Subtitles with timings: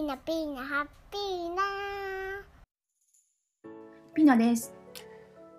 [0.00, 1.62] ーナピーナハッピーナ
[4.14, 4.72] ピノです。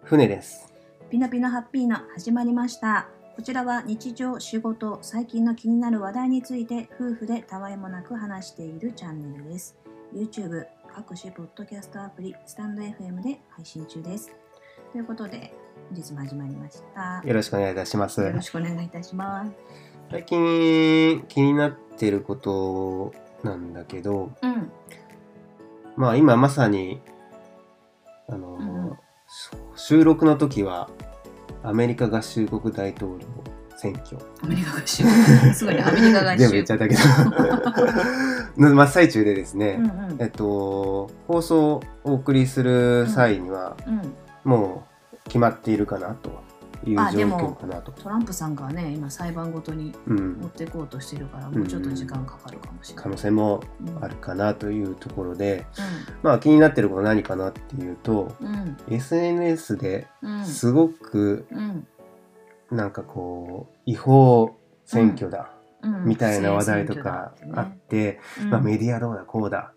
[0.04, 0.74] 船です。
[1.12, 3.10] ピノピノハッピーノ始まりました。
[3.36, 9.78] こちらは日常、仕事、最近の気になる話題について夫婦でたわいもなく話しているチャンネルです。
[10.16, 14.32] YouTube、各種ポッドキャストアプリ、スタンド FM で配信中です。
[14.92, 15.54] ということで、
[15.90, 17.22] 本日も始まりました。
[17.24, 18.20] よろしくお願いいたします。
[18.20, 19.52] よろしくお願いいたします。
[20.10, 23.14] 最近気になってること
[23.44, 24.72] なんだけど、うん。
[25.96, 27.02] まあ今まさに、
[28.28, 28.98] あの、うん
[29.76, 30.90] 収録の時は
[31.64, 33.26] アメリカ合衆国大統領
[33.76, 34.18] 選挙。
[34.42, 35.04] アメリカ合衆。
[35.54, 36.38] すごいね、 アメリカ合衆。
[36.38, 38.70] 全部言っちゃったけど。
[38.70, 44.14] の真っ最中でですね、うんうんえっと、放送をお送りする際には、うん。
[44.44, 46.30] もう決まっているかなと
[46.86, 47.92] いう状あでも況かなと。
[47.92, 53.04] トランプさんがね、今裁判ごとにうん持っていこうとしてるから、もうちょっと時間かかるかもしれない。
[53.04, 55.66] 可能性もうんあるかなというところで、
[56.22, 58.48] まあ気になってることは何かなっていうと、うん。
[58.48, 58.78] うん。
[58.90, 60.46] SNS でうん。
[60.46, 61.88] すごくうん。
[62.72, 69.74] なんかこう違法選挙だうんみたいな話題とかあって、まあ、メデディアどうだこうだ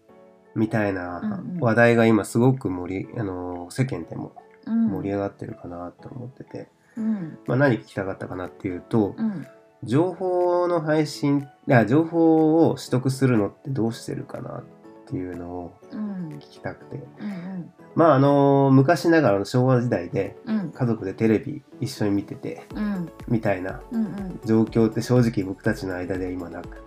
[0.55, 4.33] みたいなうんうん話題が今すごく盛りあの世間でも
[4.67, 7.39] 盛り上上がってるかなと思ってて、うん。
[7.47, 9.47] まあ、何聞きたかったかなっていうとうん。
[9.84, 14.64] 情報の配信いや情報を取得するのってどうしてるかなっ
[15.06, 16.28] ていうのをうん。
[16.39, 17.70] 聞きたくてうん。
[17.94, 20.70] まああの昔ながらの昭和時代でうん。
[20.72, 23.11] 家族でテレビ一緒に見ててうん。
[23.28, 24.41] みたいなうん。
[24.44, 26.84] 状況って正直僕たちの間では今なくて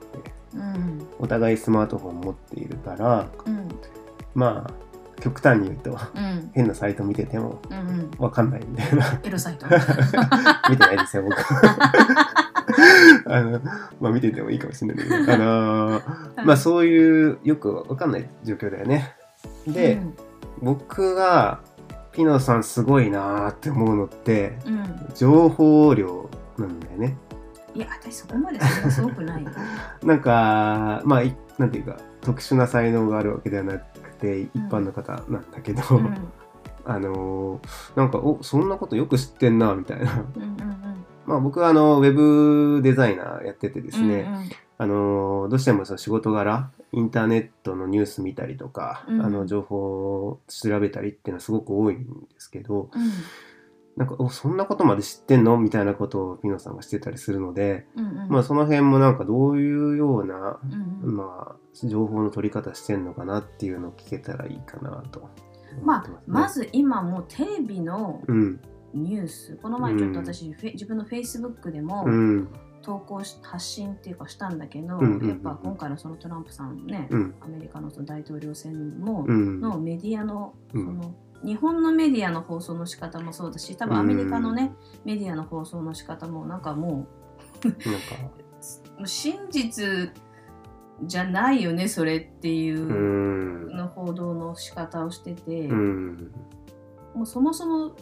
[0.55, 1.07] うん。
[1.19, 3.67] お互いスマートフォン持っているからうん。
[4.33, 4.89] まあ
[5.20, 6.52] 極端に言うとうん。
[6.53, 8.12] 変なサイト見ててもうん。
[8.17, 9.66] わかんないみたいなエロサイト。
[10.70, 11.36] 見てないですよ僕
[13.26, 13.59] あの
[14.00, 19.16] まあ見ててもいいかもしれないけどあのーまあそういうよくわかんない状況だよね
[19.67, 20.02] で、
[20.61, 21.59] 僕が
[22.11, 24.73] ピノさんすごいなーって思うのってうん。
[24.73, 24.86] うん。
[25.16, 27.17] 情報量なんだよね
[27.76, 29.52] いや、私そこまでそんなすごくないよ。
[30.04, 33.82] なんかまあいなんていうか特殊な才能があるわけではな
[34.19, 36.31] くて一般の方なんだけど、うん。
[36.85, 40.43] あのーなんかおそんなことよく知ってんなみたいなうん。
[40.43, 40.57] うん。
[41.25, 44.49] まあ僕はあのウェブデザイナーやっててですね、うん。
[44.77, 49.77] あのどうしてもその仕事柄インターネットのニュース見たりとか、うんあの情報
[50.27, 53.01] を調べたりっていうのはすごく多いんですけどうん。
[53.98, 55.58] なんかおそんなことまで知ってんの？
[55.58, 58.27] みたいなことをピノさんがしてたりするので、うん。
[58.30, 60.60] まあその辺もなんかどういうような、
[61.04, 61.16] うん。
[61.16, 65.30] まあ情報の取り方してんのかなっていうのを聞けたらいいかなと思
[65.83, 68.61] まあまず今もうテレビのうん。
[68.92, 72.48] ニュース、この前ちょっと私、フェ自分のフェイスブックでもうん。
[72.82, 75.30] 投稿し発信っていうかしたんだけど、うんうんうんうん。
[75.30, 77.36] やっぱ今回のそのトランプさんね、うん。
[77.42, 79.61] アメリカのその大統領選も、うん。
[79.61, 80.98] のメディアのそうん。
[80.98, 81.14] の、
[81.44, 84.73] 日本のメディアの放送の仕方もそうだし多分アメリカのね、
[85.05, 87.08] メディアの放送の仕方もなんかも
[89.00, 90.11] う 真実
[91.04, 96.32] じゃないよねそれっていううの報道の仕方をしてて、うん。
[97.16, 97.95] もうそもそも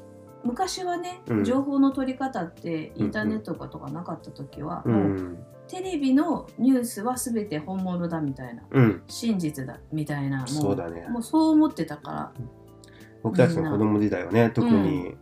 [0.44, 1.44] 昔はね、うん。
[1.44, 5.38] 情報の取り方ってインターネットとかなかった時は、うもうん
[5.68, 8.64] テレビのニュースは全て本物だみたいな。
[8.72, 9.04] うん。
[9.08, 11.08] 真実だみたいなもうそうだね。
[11.10, 12.32] もうそう思ってたから
[13.28, 15.16] 僕たちの子供時代はね特に、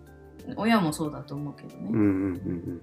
[0.56, 2.08] 親もそうだと思うけどね、うんうんう
[2.50, 2.82] ん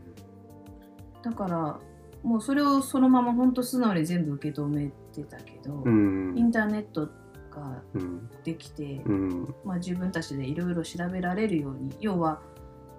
[1.23, 1.79] だから
[2.25, 7.09] もうそれをそのまま本当素直に全部受け止めてたけど、うんインターネット
[7.51, 12.41] がうんできて、うんまあ、自分たちでいろいろ調べられるように要は、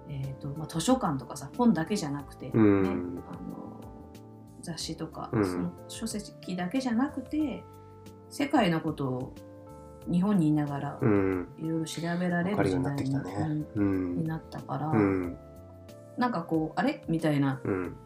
[0.08, 3.22] えーとまあ、図書館とかさ本だけじゃなくて、ねうん。
[3.28, 3.80] あの
[4.62, 5.44] 雑誌とか、うん。
[5.44, 7.62] その書籍だけじゃなくて
[8.30, 9.34] 世界のことを
[10.08, 11.48] 日本にいながらうん。
[11.58, 12.96] いろいろ調べられる時代
[13.74, 15.36] に,、なったから、うん。
[16.18, 17.02] なんかこうあれ？
[17.08, 17.60] みたいな。
[17.64, 17.96] うん。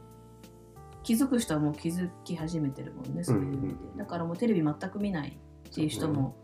[1.03, 5.29] 気づく人はもう気づき始めてるもんねそういう意味で、うんうんだからもうテレビ全く見ない
[5.71, 6.37] っていう人も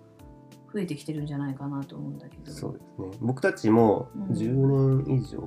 [0.73, 2.51] 増えてきてるんじゃないかなと思うんだけど。
[2.51, 3.19] そうですね。
[3.21, 4.37] 僕たちもうん。
[4.37, 5.39] 10年以上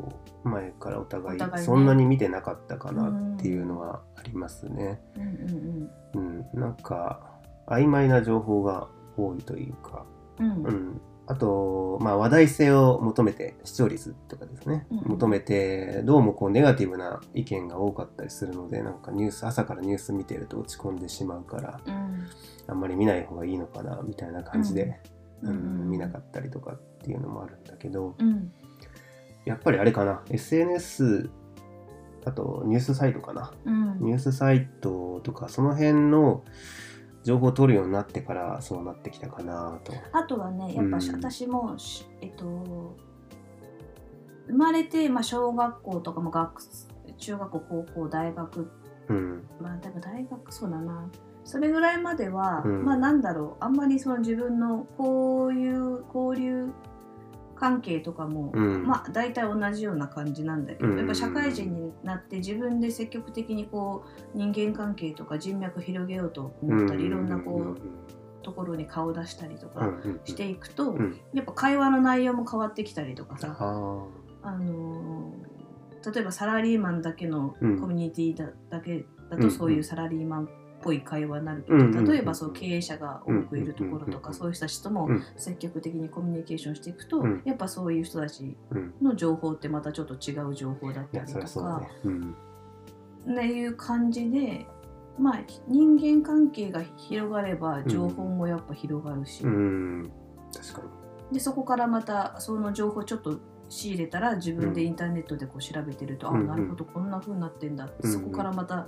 [0.44, 1.66] 前からお互いお互いね。
[1.66, 5.02] そんなに見てなかったかなっていうのはありますね。
[5.16, 6.46] うんうん。
[6.54, 6.60] うん。
[6.60, 7.20] なんか
[7.66, 8.88] 曖昧な情報が
[9.18, 10.06] 多いというか。
[10.40, 10.52] うん。
[10.52, 10.66] うん。
[10.66, 22.28] うんあと、まあ、話題性を求めて視聴率とかですね、うん求めてどうもこうネガティブな意見が多かったりするのでなんかニュース朝からニュース見てると落ち込んでしまうからうん。
[22.68, 25.00] あんまり見ない方がいいのかなみたいな感じで、
[25.44, 25.90] うん。
[25.90, 28.52] 見なかったりとかっていうのもあるんだけどうん。
[29.46, 30.24] やっぱりあれかな。
[30.30, 31.30] SNS
[32.26, 33.54] あとニュースサイトかな。
[33.66, 34.00] うん。
[34.00, 36.44] ニュースサイトとかその辺の
[37.28, 39.92] 情報を取るようになってからそうなってきたかなと。
[40.14, 41.16] あとはねやっぱしうん。
[41.18, 42.96] 私もし、えっと
[44.48, 46.62] 生まれて、まあ、小学校とかも学
[47.18, 48.72] 中学校高校大学。
[49.10, 49.44] うん。
[49.60, 51.10] まあでも大学そうだな。
[51.44, 52.86] それぐらいまでは、うん。
[52.86, 53.64] まあなんだろう。
[53.64, 56.70] あんまりその自分のこういう交流
[57.58, 58.86] 関係とかも、うん。
[58.86, 60.98] まあ大体同じような感じなんだけど、うん。
[60.98, 69.92] やっぱ社会人になって自分で積極的にこう人間関係とか人脈広げようと思ったり、いろんなこうところに顔出したりとか
[70.26, 71.20] していくと、うん。
[71.34, 74.06] やっぱ会話の内容も変わってきたりとかさ、あ。
[74.44, 75.58] あのー
[76.14, 77.76] 例えばサラリーマンだけのコうん。
[77.80, 80.48] ミュニティだ,、だけだとそういうサラリーマンっ
[80.82, 85.24] ぽい会話になるけど、例えばそう経営者が多くいるところとか、うんそういう人たちともうん。
[85.36, 87.42] 積極的にコミュニケーションしていくと、うん。
[87.46, 88.56] やっぱそういう人たち
[89.02, 94.66] の情報ってまたちょっと違う情報だったりとかっていう感じで。
[95.20, 100.12] まあ、人間関係が広がれば情報もやっぱ広がるし、うん。
[100.54, 100.88] 確か
[101.32, 103.40] でそこからまたその情報ちょっと
[103.70, 108.14] 仕入れたら自分でインターネットでこう調べてると、うんあなるほどこんな風になってんだって、うん。
[108.14, 108.88] そこからまた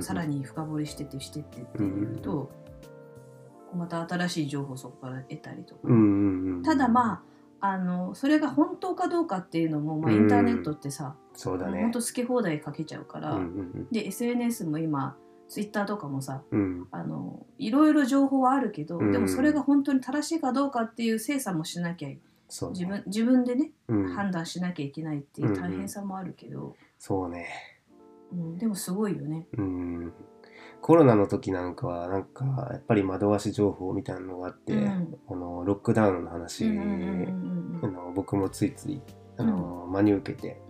[0.00, 2.50] さらに深掘りしてってしてってっていうと、
[3.74, 5.88] また新しい情報をそこから得たりとか、
[6.64, 7.22] ただま
[7.60, 11.82] ああのそれが本当かどうかっていうのも、まあ、インターネットってさ、そうだね。
[11.82, 13.38] 本当好き放題かけちゃうから、
[13.90, 15.16] で SNS も今
[15.48, 16.60] ツイッターとかもさうん。
[16.60, 22.10] うんあのいろいろ情報はあるけど、うんでもそれが本当に正しいかどうかっていう精査もしなきゃ
[22.48, 22.78] そうね。
[22.78, 24.14] 自分自分でねうん。
[24.14, 27.48] 判断しなきゃいけないっていう大変さもあるけど、そうね。
[28.32, 29.46] うんでもすごいよね。
[29.56, 30.12] うん。
[30.80, 35.18] コロナの時なんかはなんかやっぱり惑わし情報みたいなのがあって、うん。
[35.28, 36.70] あのロックダウンの話、あ
[37.86, 39.00] の僕もついつい
[39.38, 40.60] あの、真に受けて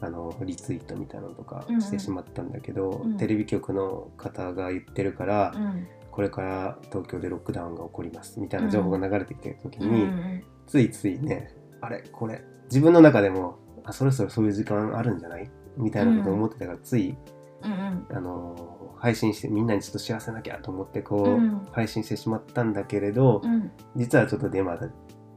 [0.00, 3.16] あのリツイートみたいなのとかしてしまったんだけど、うん。
[3.16, 5.86] テレビ局の方が言ってるから、うん。
[6.18, 15.48] これから東京でロックダウンが起こりますみたいな情報が流れてきてる時うんに、ついついねあれこれ自分の中でもあそろそろそういう時間あるんじゃない
[15.78, 17.16] みたいなことを思ってたから、つい
[17.64, 18.06] うんうん。
[18.16, 21.66] あの配信してみんなにちょっと幸せなきゃと思ってこう、うん。
[21.70, 23.70] 配信してしまったんだけれど、うん。
[23.96, 24.90] 実はちょっとデマだっ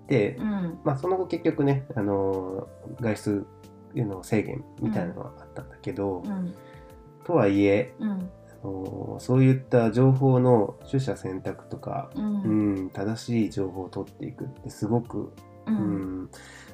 [0.08, 0.80] て、うん。
[0.84, 2.68] まあその後結局ね、あの
[3.00, 3.48] 外出
[3.96, 6.54] の制限みたいなのはあったんだけど、うん。
[7.24, 8.10] とはいえ、うん。
[8.10, 8.20] あ
[8.64, 15.32] のそういった情報の取捨選択とか、ううんん、正しい情報を取っていくってすごく、う
[15.68, 16.30] うんん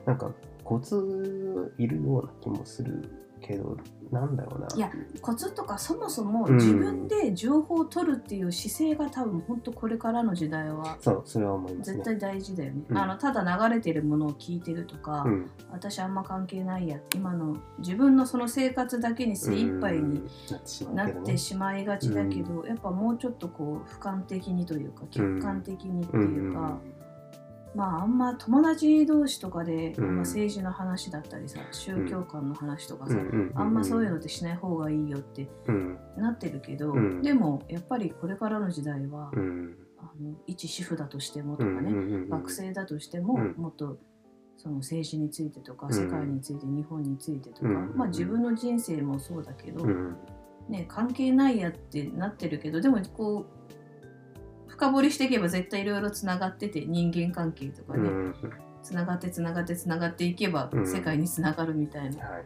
[0.05, 0.31] なんか
[0.63, 3.77] コツいるような気もするけど
[4.11, 4.67] なんだろうな。
[4.75, 4.91] いや
[5.21, 6.57] コツとかそもそもうん。
[6.57, 11.97] 自分で情報を取るっていう姿勢が多分本当これからの時代はそうそれは思いますね。
[11.97, 12.97] 絶対大事だよね、うん。
[12.97, 15.49] あのただ流れてるものを聞いてるとか、うん。
[15.71, 21.31] 私あんま関係ないや今の自分のその生活だけに精一杯になってしまなっうけどね。
[21.33, 26.79] てしまいがちだけど、やっぱもうちょっとこう俯瞰的にというか客観的にっていうか、
[27.77, 30.05] まああんま友達同士とかで、うん。
[30.07, 33.51] まあ、政治の話だったりさ宗教観の話とかさ、うん。
[33.55, 35.99] あんまそういうのってしない方がいいよってうん。
[36.17, 37.21] なってるけど、うん。
[37.21, 39.77] でもやっぱりこれからの時代は、うん。
[39.99, 43.53] あの一主婦だとしてもとかね、学生だとしても、うん。
[43.55, 43.99] もっと
[44.57, 45.93] その政治についてとかうん。
[45.93, 47.93] 世界について、日本についてとか、うん。
[47.95, 50.17] まあ、自分の人生もそうだけど、うん。
[50.69, 53.73] ね、関係ないやってなってるけどでもこう
[54.77, 58.35] 深掘りしていけば絶対いろいろつながってて人間関係とかね、うん。
[58.83, 60.87] つながってつながってつながっていけばうん。
[60.87, 62.23] 世界につながるみたいな。
[62.23, 62.39] は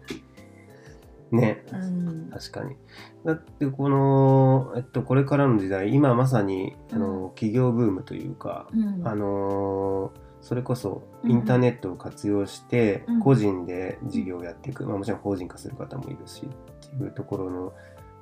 [1.31, 1.35] い。
[1.35, 1.65] ね。
[1.73, 2.29] うん。
[2.31, 2.77] 確かに。
[3.25, 9.05] だってこの、えっと、これからの時代今まさにあの、企業ブームというか、うん。
[9.05, 11.31] あのそれこそうん。
[11.31, 13.19] インターネットを活用してうん。
[13.19, 17.73] 個人で事業をやっていく、まあ、もちろん法人化する方もいるしっていうところの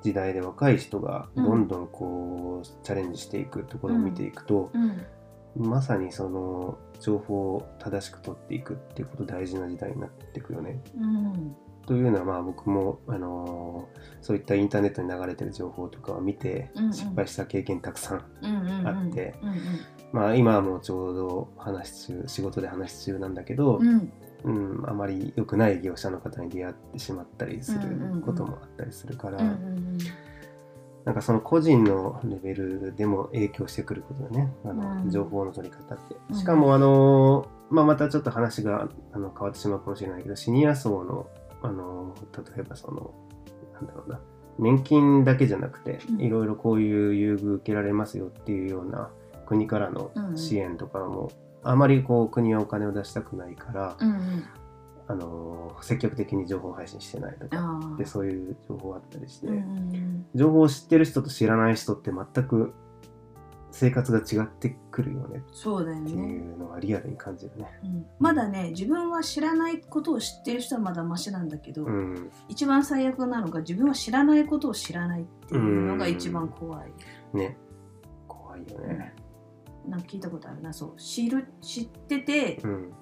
[0.02, 5.02] 時代で若い人がどんどんこう、チャレンジしていくところを見ていくと、うん
[5.56, 10.80] まさにその情報を正しく取っていくっていうこと大事な時代になっていくよね。
[10.96, 13.88] うんというのはまあ僕も、あの
[14.20, 19.56] そういったインターネットに流れてる情報とかを見てうんうん失敗した経験たくさん、うんうんうんあってうん
[20.12, 24.12] まあ今はもうちょうど話中仕事で話し中なんだけど、うん
[24.44, 29.98] うんうん、あまり良くない業者の方に出会ってしまったりするうんうんうんこともあったりするから、うんうん
[31.04, 34.52] なんかその個人のレベルでも影響してくることだね。
[34.64, 35.10] あの、うん。
[35.10, 36.16] 情報の取り方って。
[36.30, 36.36] うん。
[36.36, 41.26] しかもあの、まあ、またちょっと話があの変わってしまうかもしれないけどシニア層の
[41.62, 42.14] あの
[42.54, 43.14] 例えばその
[43.74, 44.20] なんだろうな。
[44.58, 46.20] 年金だけじゃなくてうん。
[46.20, 49.10] いろいろこういう優遇受けられますよっていうような
[49.46, 50.36] 国からのうん。
[50.36, 54.44] 支援とかも、あまりこう国はお金を出したくないから、うんうん。
[55.10, 62.72] あの積極的に情報配信してないとかでそういう情報あったりして、うんうん情報を知ってる人と知らない人って全く
[63.72, 65.42] 生活が違ってくるよね。
[65.52, 67.80] そうだよっていね、うのはリアルに感じるね。
[67.82, 76.92] うん、まだね自分は知らないことを知ってる人はまだマシなんだけど、うん、一番最悪なのが自分は知らないことを知らないっていうのが一番怖い、
[77.34, 77.56] ね。
[78.28, 79.14] 怖いよね。
[79.88, 81.00] なんか聞いたことあるなそう。
[81.00, 82.92] 知る知っててうん。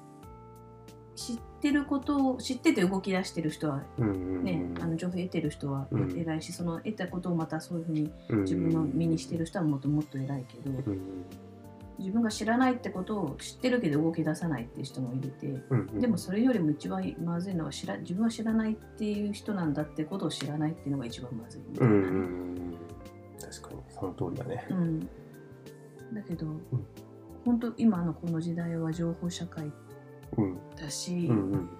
[1.14, 6.18] 知ってることを知ってて動き出してる人はうんうんね、あの情報得てる人はうん。
[6.18, 11.25] 偉いし、その得たことをまたそういうふうにうん自分の身にしてる人はもっともっと偉いけど、うん
[11.99, 15.47] 自分が知らないってことを知ってるけど動き出さないっていう人もいるて。
[15.49, 16.00] うんうん。
[16.00, 21.94] でもそれよりも一番まずいのは知ら自分は知らないっていう人なんだってことを知らないっていうのが一番まずいみたいな。
[21.94, 22.76] ね、うんうんうん。
[23.40, 24.66] 確かにその通りだね。
[24.70, 25.08] うん
[26.14, 26.46] だけど、
[27.44, 29.72] 本当今のこの時代は情報社会
[30.36, 30.58] うん。
[30.76, 31.52] だし、うん。
[31.52, 31.70] うん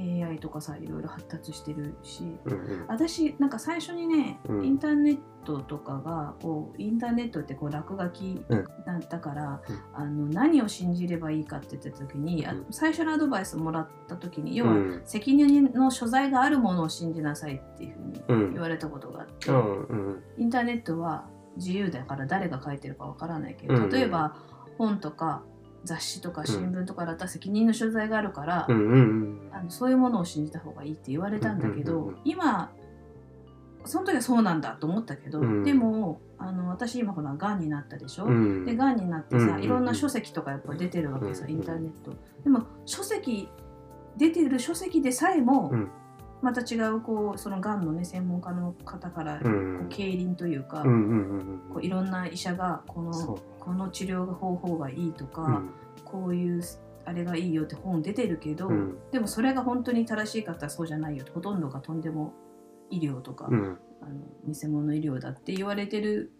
[0.00, 2.22] AI とかさいろいろ発達してるし。
[2.44, 2.86] うんうん。
[2.86, 4.64] 私なんか最初にね、うん。
[4.64, 9.80] インターネットとかがこうインターネットってこう落書きうんだったから、うん。
[9.94, 17.96] あの何を信じればいいかって言った時に、最初のアドバイスもらった時に要は、うん責任の所在があるものを信じなさいっていう
[18.28, 18.46] ふううん。
[18.50, 20.22] に言われたことがあって、うんうん。
[20.36, 21.26] インターネットは
[21.58, 23.90] 自由だから誰が書いてるかわからないけど、うん。
[23.90, 24.36] 例えば
[24.78, 25.42] 本とか
[25.84, 29.50] 雑誌とか新聞とかだったら責任の所在があるから、うんうんうん。
[29.52, 32.20] あのそういうものを信じた方がいいって言われたんだけど、うんうんうんうん。
[32.24, 32.72] 今
[33.84, 35.64] その時はそうなんだと思ったけど、うん。
[35.64, 38.64] でもあの私今ほらがんになったでしょ、うん。
[38.64, 39.62] でがんになってさ、うんうんうん。
[39.64, 41.52] いろんな書籍とかやっぱ出てるわけさ、うん。
[41.52, 42.12] インターネット。
[42.44, 43.48] でも書籍
[44.16, 45.90] 出てる書籍でさえも、うん
[46.40, 49.78] また違うこうそのがんのね専門家の方から、うん。
[49.78, 50.84] こう競輪というか、
[51.72, 53.12] こういろんな医者がこの
[53.58, 55.70] この治療方法がいいとか、うん。
[56.04, 56.62] こういう
[57.04, 58.98] あれがいいよって本出てるけど、うん。
[59.10, 62.32] でもそれが本当に正しいかったらそうじゃないよほとんどがとんでも
[62.90, 63.78] 医療とか、うん。
[64.00, 66.32] あの偽物医療だって言われてる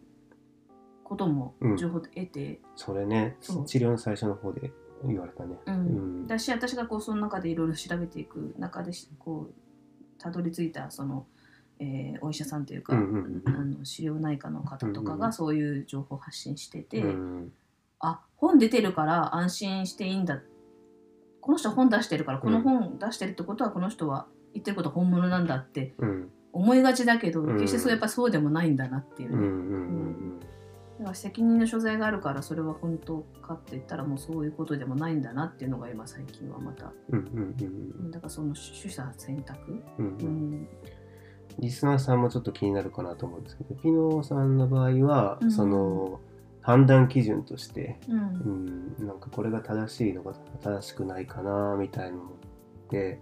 [1.02, 1.76] こともうん。
[1.76, 4.70] 情報得て、それね治療の最初の方で
[5.04, 5.56] 言われたね。
[5.66, 5.74] うん。
[5.74, 5.78] う
[6.24, 6.26] ん。
[6.26, 9.67] だし私がこうその中でいろいろ調べていく中でしこう
[10.18, 11.26] たどり着いたその、
[11.78, 13.54] えーお医者さんというか、うんうんうん。
[13.54, 17.52] あの腫瘍内科の方とかうんうんがそういう情報を発信してて、うん。
[18.00, 20.40] あ本出てるから安心していいんだ。
[21.40, 26.30] この人本出してるからこの本出してるってことはこの人は言ってること本物なんだってうん。
[26.52, 27.58] 思いがちだけど、うん。
[27.58, 30.40] 決してそうやっぱそうでもないんだなっていうね、うんうん
[30.98, 36.92] だから責任の所在があるからそれは本当かって言ったらもうそういうことでもないんだなっていうのが今最近はまた。
[37.10, 37.56] うんうん
[38.00, 40.50] うんだからその取捨選択、うんううん。
[40.62, 40.68] ん
[41.58, 45.52] リスナーさんもちょっと気になるかなと思うんですけどピノさんの場合は、うん。
[45.52, 46.20] その
[46.60, 48.94] 判断基準として、うん。
[48.98, 52.26] うん、なんかこれが正しいのか正しくないかなみたいなのっ
[52.90, 53.20] て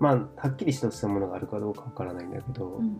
[0.00, 2.96] まあはっきりしたものがあるかどうかわからないんだけど、うん。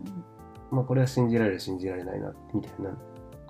[0.69, 2.91] まあこれは信じられる信じられないなみたいな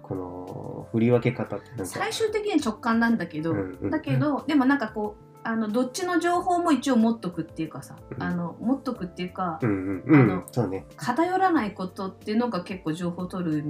[0.09, 3.53] この振り分け方って最終的には直感なんだけど、
[3.91, 8.23] だけどでもなんかこうあのどっちの情報も一応持っとくっていうかさ、うん。
[8.23, 13.63] あの持っとくっていうか、あのそうね、偏らないことっていうのが結構情報を取る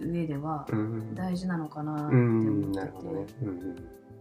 [0.00, 3.44] 上ではうん大事なのかなってうん思ってて、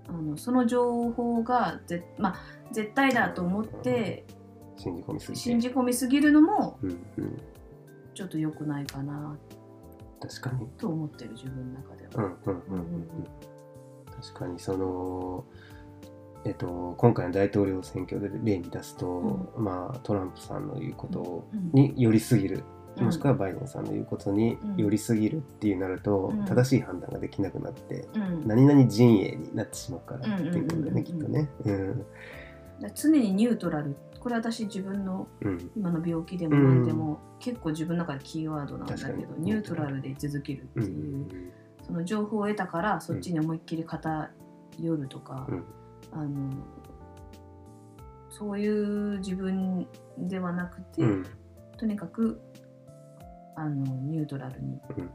[0.10, 2.36] あのその情報がぜ、まあ、
[2.72, 4.25] 絶対だと思って
[4.77, 5.39] 信じ込みすぎて。
[5.39, 6.77] 信じ込みすぎるのも
[8.13, 9.38] ちょっと良くないかな
[10.27, 10.68] 確かに。
[10.77, 12.12] と思ってる自分の中では。
[12.15, 13.08] うんうんうんうんうん。
[14.22, 15.44] 確かにその
[16.46, 21.72] えっと今回の大統領選挙で例に出すと、まあトランプさんの言うことうん。
[21.74, 22.63] に寄りすぎる、
[22.98, 23.06] うん。
[23.06, 26.46] もしくはバイデンさんの言うことに寄りすぎるっていうなると、うん。
[26.46, 28.48] 正しい判断ができなくなって、うん。
[28.48, 31.50] 何々陣営になってしまうからっていうことだよね、うんうんうんうんきっとね。
[32.96, 35.72] 常にニュートラルこれ私自分のうん。
[35.75, 39.51] 今の病気でも何でも、結構自分の中でキーワードなんだけどに。
[39.51, 41.51] ニュートラルで居続けるってうんいう、
[41.86, 44.30] その情報を得たからそっちに思いっきり偏
[44.80, 45.63] るとか、うん。
[46.13, 46.51] あの
[48.30, 49.86] そういう自分
[50.18, 51.25] ではなくて、うん。
[51.77, 52.39] とにかく
[53.58, 53.75] あの
[54.06, 55.10] ニュートラルにうん。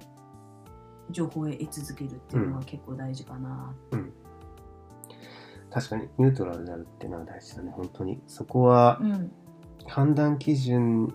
[1.11, 3.75] 情報を得続けるっていうのは結構大事かな。
[5.70, 8.20] 確かにニュートラルになるっていうのは大事だね本当に。
[8.26, 9.32] そこはうん
[9.87, 11.14] 判断基準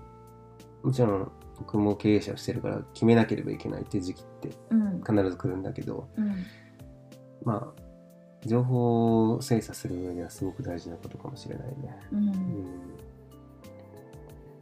[0.82, 6.36] もちろん僕も経営者をしてるから決めなければいけないっていう時期ってうん必ず来るんだけどうん
[7.44, 7.82] まあ
[8.46, 12.32] 情報を精査する上ではすごく大事なことかもしれないね、ううんん、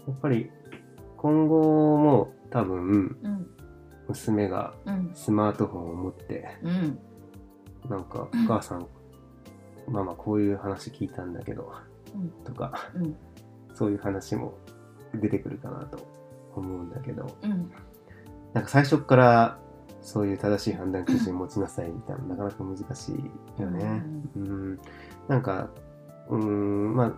[0.08, 0.52] やっぱり
[1.18, 3.48] 今後も多分うん。
[4.08, 5.12] 娘がうん。
[5.14, 7.00] スマートフォンを持ってうん。
[7.90, 8.86] なんかお母さん
[9.92, 11.72] ママこういう話聞いたんだけど
[12.16, 12.30] うん。
[12.44, 13.16] とかうん。
[13.74, 14.54] そういう話も
[15.16, 16.00] 出てくるかなと
[16.56, 17.72] 思うんだけどうん。
[18.54, 19.60] なんか最初から
[20.02, 23.12] そういう正しい判断基準持ちなさいみたいななかなか難し
[23.60, 24.04] いよね。
[24.36, 24.80] うん、
[25.28, 25.70] なんか
[26.30, 27.14] うんまあ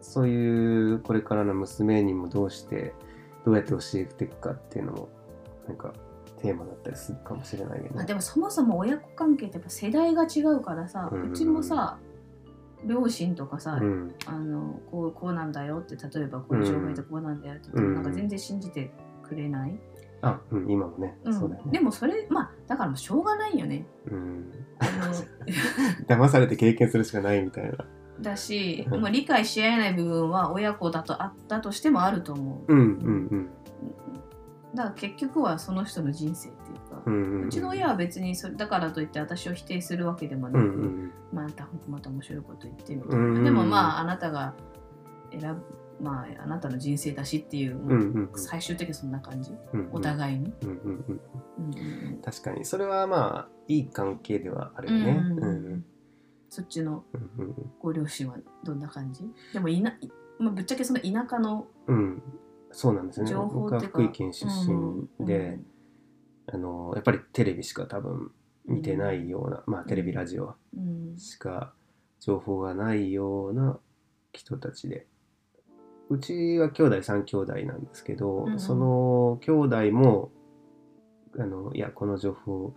[0.00, 2.94] そういうこれからの娘にもどうして
[3.44, 5.08] どうやって教えていくかっていうのも
[5.66, 5.94] なんか
[6.44, 11.98] テーマだったりするかもしれないけど、まあ、でもそもそも親子関係ってやっぱ世代が違うからさ、うんうちもさ
[12.84, 14.14] 両親とかさ、うん。
[14.26, 19.74] あのこうこうなんだよって例えばこういう障害でこうなんだよって言っても、うんなんか全然信じてくれない、
[20.20, 21.32] あ、うん、今もね、うん。
[21.32, 21.72] そうだよね。
[21.72, 23.86] でもそれまあだからもうしょうがないよね。
[24.10, 24.52] うん、
[26.06, 27.86] 騙されて経験するしかないみたいな。
[28.20, 29.00] だし、うん。
[29.00, 33.50] もう理解し合えない部分は親子だとあったとしてもあると思う、うんうん
[34.74, 37.14] だから結局はその人の人生っていうか、うん。
[37.14, 37.40] うんうん。
[37.40, 44.54] うん、うちの親は別にそれだからといって私を否定するわけでもなく、うんうんまたまた面白いこと言ってみたいな、うんうんでもまああなたが
[45.32, 48.30] 選ぶまああなたの人生だしっていう、うんうんうん。
[48.34, 49.88] 最終的にそんな感じ、うん。
[49.92, 51.20] お互いに、うんうんうん。
[51.58, 51.78] うん
[52.08, 55.24] うん確かに、それはまあ、いい関係ではあるよね。
[55.24, 55.46] うんうんうん。
[55.46, 55.84] うん
[56.50, 59.24] そっちのうんうんご両親はどんな感じ？
[59.52, 59.98] でもいな、
[60.38, 62.22] まあ、ぶっちゃけその田舎のうん、
[62.74, 63.30] そうなんですよね。
[63.30, 65.58] 情報僕は福井県出身で、
[66.46, 68.32] あのやっぱりテレビしか多分
[68.66, 71.10] 見てないような、まあテレビラジオうん。
[71.10, 71.72] うんしか
[72.20, 73.78] 情報がないような
[74.32, 75.06] 人たちで。
[76.10, 78.58] うちは兄弟3兄弟なんですけど、うんうん。
[78.58, 80.32] その兄弟も
[81.38, 82.74] あのいやこの情報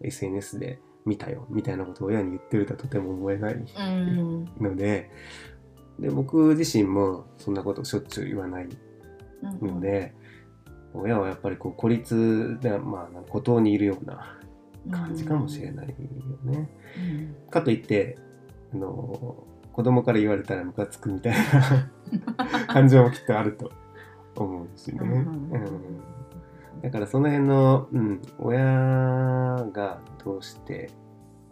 [0.00, 4.44] SNS で見たよみたいなことを親に言ってるとはとても思えないうん。
[4.60, 5.10] ので
[5.98, 8.68] で僕自身もそんなことをしょっちゅう言わない
[9.42, 10.14] うんので、
[10.94, 14.38] 親はやっぱりこう孤立で、まあ、孤島にいるような
[14.90, 15.94] 感じかもしれないよ
[16.44, 16.70] ね。
[16.98, 18.18] うんかといって
[18.72, 23.70] あの子供から言われたらムカつくみたいな 感情もきっとあると
[24.36, 24.98] 思うしね。
[25.02, 26.16] うんうん
[26.82, 28.62] だからその辺の、うん、親
[29.72, 30.90] がどうして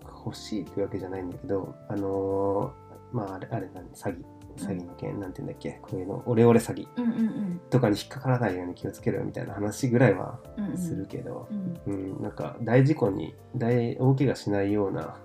[0.02, 2.72] 欲しいというわけじゃないんだけどあの
[3.10, 4.22] まああれあれ何詐欺
[4.56, 5.78] 詐欺の件、なんて言うんだっけ？
[5.82, 6.86] こういうのオレオレ詐欺。
[6.96, 10.78] うんうんとかに引っかからないように気をつけろよみたいな話ぐらいはうんうん。
[10.78, 11.48] するけど、
[11.86, 11.92] うん。
[11.92, 15.16] うん、なんか大事故に大大怪我しないような、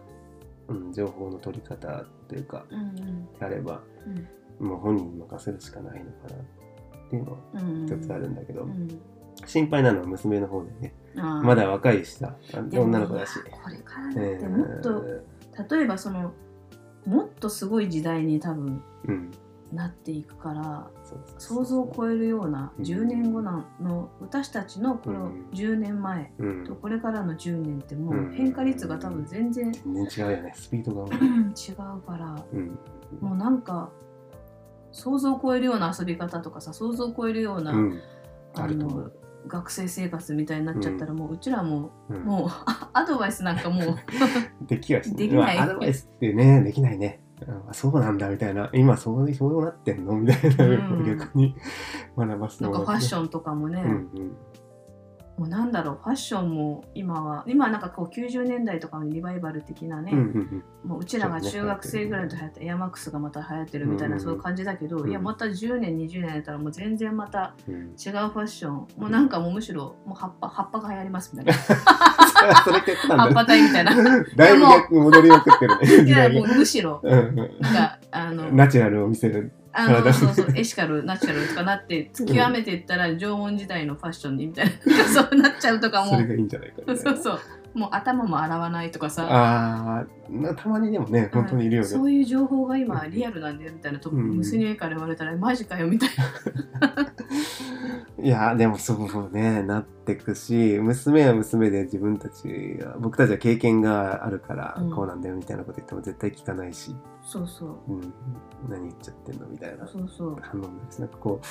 [0.67, 3.25] うん、情報の取り方というかうんうん。
[3.33, 3.81] であれば
[4.59, 8.87] もう本人に任せるしかないのかなっていうのはうん一つあるんだけど、うん。
[9.45, 10.93] 心配なのは娘の方でね。
[11.17, 11.43] あー。
[11.43, 12.35] まだ若いしさ。
[12.53, 13.39] あでも女の子だし。
[13.43, 15.03] これからだえってもっと、
[15.77, 16.33] 例えばその
[17.09, 19.31] もっとすごい時代に多分うん、
[19.73, 20.87] なっていくから
[21.37, 22.85] 想像を超えるようなうん。
[22.85, 25.49] 10年後なの私たちのこのうん。
[25.51, 26.63] 10年前うん。
[26.65, 28.33] とこれからの10年ってもううん。
[28.33, 30.53] 変化率が多分全然全然違うよね。
[30.55, 32.45] スピードが、違うから。
[32.53, 32.79] うん、
[33.21, 33.89] もうなんか
[34.91, 38.01] 想像を超えるような遊び方とかさ想像を超えるような、うん、
[38.55, 43.95] あのう、学生生活みたいになっちゃったらもううちらもうん、もうあ アドバイスなんかもう
[44.67, 45.57] できはしできない。
[45.57, 47.21] まあアドバイスってねできないね。
[47.69, 48.69] あそうなんだみたいな。
[48.73, 50.13] 今そうそうなってんの？
[50.13, 51.05] みたいな、うん。
[51.07, 51.55] 逆に。
[52.17, 54.31] 学ばすなんかファッシンョンとかもね、うんうん
[55.39, 65.09] もうなんだろうファッションも今は今はなんかこう90年代とかのリバイバル的なね、うんうんもううちらが中学生ぐらいの時流行ったエアマックスがまた流行ってるみたいな、うんそういう感じだけど、うん。
[65.09, 67.75] いやまた10年20年やったらもう全然またうん。
[67.75, 71.59] うん違うファッションもうなんかもうむしろもう葉っぱ葉っぱが流行りますみたいな。
[73.17, 73.93] 葉っぱ体みたいな。
[74.37, 74.57] だい
[74.89, 76.09] ぶ戻りまくってるね。
[76.09, 77.35] いやもうむしろうんうん。
[77.35, 80.47] なんかあのナチュラルを見せるあの体そうそう。
[80.55, 85.05] エシカルナチュラルとかなって極めていったら縄文時代のファッションにみたいな。
[85.07, 86.11] そうなっちゃうとかも。
[86.11, 86.97] それがいいんじゃないかな。
[86.97, 87.39] そうそう
[87.73, 89.27] もう頭も洗わないとかさ。
[89.29, 90.05] ああ
[90.55, 94.37] たまにでもね本当にいるよね、そういう情報が今リアルなんだよみたいなと、うん。
[94.37, 96.09] 娘から言われたらマジかよみたい
[98.21, 104.91] いやでもそうねなってくし娘は娘で自分たちが僕たちは経験があるからうん。
[104.91, 107.93] こうなんだよみたいなこと言っても絶対聞かないし、なそうそう。
[107.93, 108.13] うん、
[108.69, 111.45] 何言っちゃってんのみたいなそうそう、反応になるしなんかこう、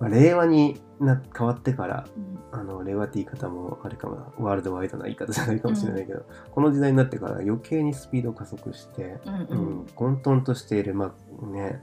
[0.00, 2.40] まあ、令和にな変わってからうん。
[2.52, 4.32] あの令和って言い方もあれかもな。
[4.38, 11.80] ワールドワイドな言い方じゃないかもしれないけど、この時代になってから余計にスピード加速して、うんううんん、混沌としている、まあね、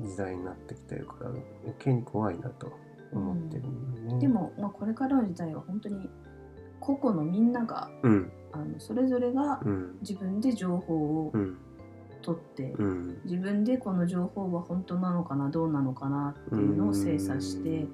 [0.00, 1.42] 時代になってきてるから余
[1.78, 2.72] 計に怖いなと
[3.12, 4.20] 思ってるんだよね。
[4.20, 6.08] でも、まあ、これからの時代は本当に
[6.78, 8.32] 個々のみんながうん。
[8.52, 9.98] あのそれぞれがうん。
[10.02, 11.58] 自分で情報をうん
[12.26, 17.86] 取って、うん自分でこの情報は本当なのかなどうなのかなっていうのを精査して、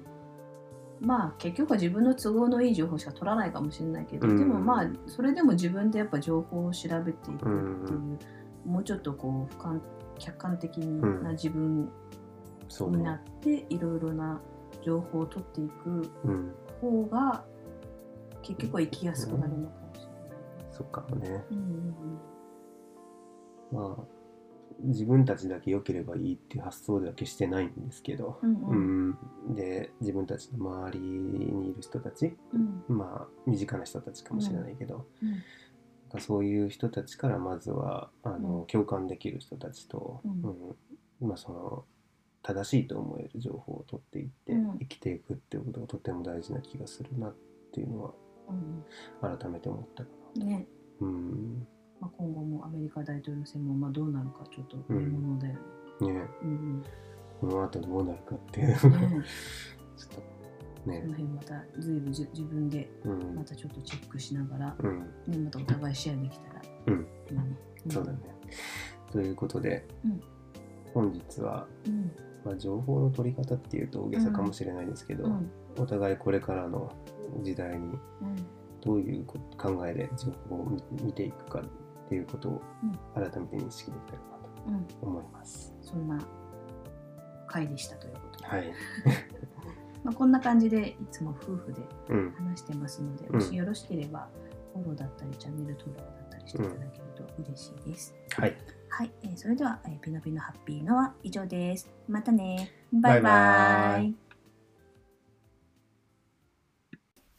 [0.99, 8.19] まあ結局は自分の都合のいい情報しか取らないかもしれないけど、うんでもまあそれでも自分でやっぱ情報を調べていくっていう、うん
[8.65, 9.79] もうちょっとこう俯瞰
[10.17, 11.91] 客観的うんな自分
[12.79, 13.21] になね。
[13.39, 14.39] っていろいろな
[14.85, 17.43] 情報を取っていくうん方が
[18.41, 20.13] 結局は生きやすくなるのかもしれない。
[20.71, 21.43] そっかもね。
[21.51, 22.19] うんうん
[23.73, 24.03] まあ、
[24.83, 29.09] 自分たちだけ良ければいいっていう発想では決してないんですけど、うんううん。
[29.51, 32.97] ん、で自分たちの周りにいる人たちうん。
[32.97, 36.21] まあ身近な人たちかもしれないけど、うん。
[36.21, 38.65] そういう人たちからまずはあの、うん。
[38.67, 40.75] 共感できる人たちと、うん。
[41.21, 41.27] うん。
[41.27, 41.85] まあ、その
[42.43, 47.35] 正しいと思える情報を取っていって、うん生きていくっていうことがとても大事な気がするなっ
[47.73, 48.13] ていうのは
[48.49, 50.67] うん改めて思ったかうんね
[50.99, 51.07] な。
[51.07, 51.67] うん
[52.03, 55.53] まあ、今後もアメリカ大統領選もまあどうなるかちょっと見ものだよ
[56.01, 56.13] ね。
[56.13, 56.21] ね。
[56.41, 56.83] うん
[57.39, 58.67] この後どうなるかっていう。
[58.67, 59.23] うん ちょっね。
[59.23, 63.35] とそねの辺また随分じ自分でうん。
[63.35, 64.99] またちょっとチェックしながら、うん。
[64.99, 66.61] ね、またお互いシェアできたら。
[66.87, 66.93] うん。
[66.93, 67.41] いいね。
[67.87, 68.19] んそうだね。
[69.09, 70.21] ということで、うん。
[70.93, 72.11] 本日は、うん。
[72.43, 75.49] まあ、情報の取り方っていうと大げさかもしれないですけど、うん。
[75.77, 76.91] お互いこれからの
[77.43, 77.87] 時代に
[78.21, 78.35] うん。
[78.81, 81.63] どういうこ考えで情報を見見ていくか
[82.05, 82.61] っていうことを
[83.15, 84.33] 改めて認識できたらな
[84.65, 85.73] うん、と思います。
[85.81, 86.17] そんな
[87.47, 88.73] 回でしたということで、はい。
[90.03, 92.31] まあ、こんな感じでいつも夫婦でうん。
[92.31, 94.29] 話してますので、うんもしよろしければ
[94.73, 98.13] フォローだったりチャンネル登録だったりしていただけると嬉しいです。
[98.37, 98.55] はい。
[98.89, 101.89] はい、えーそれでは、えーピノピノハッピーのは以上です。
[102.07, 102.69] またね。
[102.93, 104.15] バイバイ。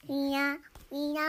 [0.07, 0.59] みな、
[0.93, 1.21] みな、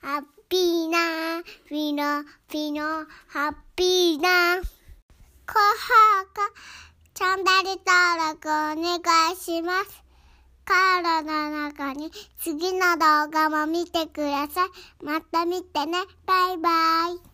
[0.00, 0.43] ハッピー
[0.88, 4.60] な、ピノ、ピノ、ハッピーな。
[4.60, 6.48] こはか、
[7.12, 7.96] チャンネル登
[8.32, 10.04] 録お願いします。
[10.64, 15.04] カードの中に次の動画も見てください。
[15.04, 15.98] また見てね。
[16.24, 16.70] バイバ
[17.08, 17.33] イ。